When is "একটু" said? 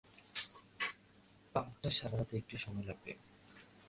2.37-2.55